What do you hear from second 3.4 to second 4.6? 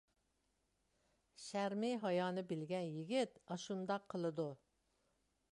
ئاشۇنداق قىلىدۇ.